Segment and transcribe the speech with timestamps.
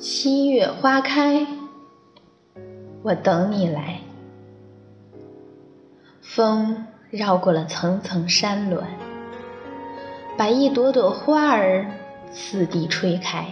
[0.00, 1.46] 七月花开，
[3.02, 4.00] 我等你来。
[6.22, 8.82] 风绕过了层层山峦，
[10.38, 11.92] 把一朵朵花儿
[12.32, 13.44] 次第吹开。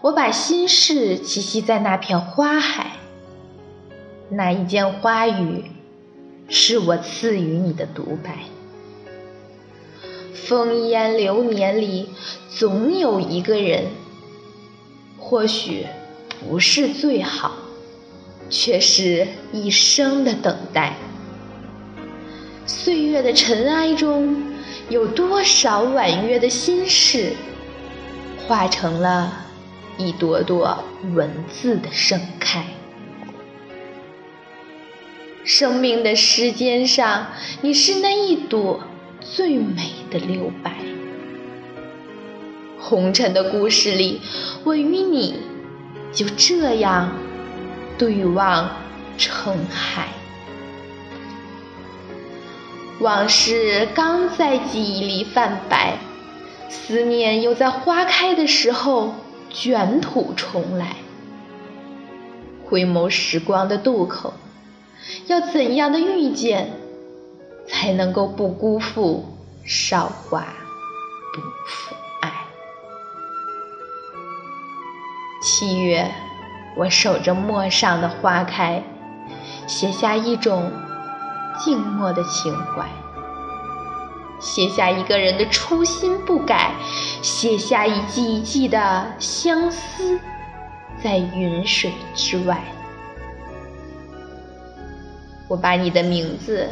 [0.00, 2.96] 我把心事栖息在那片花海，
[4.28, 5.70] 那一件花语，
[6.48, 8.38] 是我赐予你的独白。
[10.34, 12.08] 风烟流年里，
[12.48, 13.84] 总有一个人，
[15.30, 15.86] 或许
[16.40, 17.52] 不是最好，
[18.50, 20.96] 却是一生的等待。
[22.66, 24.42] 岁月的尘埃中，
[24.88, 27.34] 有多少婉约的心事，
[28.48, 29.46] 化成了
[29.96, 30.82] 一朵朵
[31.14, 32.64] 文字的盛开。
[35.44, 37.28] 生命的时间上，
[37.60, 38.80] 你是那一朵。
[39.20, 40.72] 最美的留白，
[42.90, 44.20] 红尘的故事里，
[44.64, 45.36] 我与你
[46.12, 47.12] 就这样
[47.96, 48.68] 对望
[49.16, 50.08] 成海。
[52.98, 55.98] 往事刚在记忆里泛白，
[56.68, 59.14] 思念又在花开的时候
[59.48, 60.96] 卷土重来。
[62.64, 64.34] 回眸时光的渡口，
[65.28, 66.72] 要怎样的遇见？
[67.68, 69.24] 才能够不辜负
[69.64, 70.40] 韶华，
[71.32, 71.94] 不负
[75.40, 76.10] 七月，
[76.76, 78.82] 我守着陌上的花开，
[79.66, 80.70] 写下一种
[81.58, 82.86] 静默的情怀，
[84.38, 86.72] 写下一个人的初心不改，
[87.22, 90.20] 写下一季一季的相思，
[91.02, 92.62] 在云水之外。
[95.48, 96.68] 我把你的名字。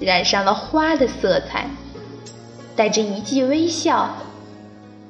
[0.00, 1.70] 染上了花的色彩，
[2.74, 4.10] 带着一记微笑，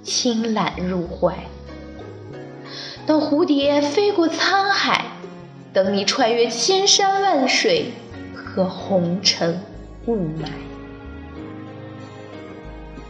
[0.02, 1.34] 轻揽入怀。
[3.06, 5.04] 等蝴蝶飞过沧海，
[5.72, 7.92] 等你穿越千山万水
[8.34, 9.60] 和红尘
[10.06, 10.48] 雾霾。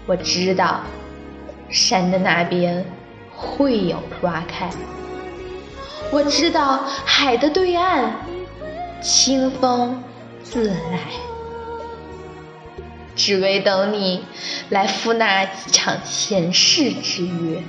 [0.06, 0.80] 我知道，
[1.70, 2.84] 山的那边
[3.34, 4.68] 会有花开。
[6.10, 8.12] 我知道，海的对岸，
[9.00, 10.02] 清风
[10.42, 11.00] 自来。
[13.16, 14.24] 只为等你
[14.70, 17.62] 来赴那几场前世之约，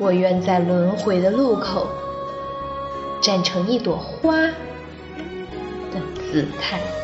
[0.00, 1.86] 我愿在轮回的路口
[3.20, 4.34] 站成一朵花
[5.92, 6.99] 的姿态。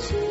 [0.00, 0.29] to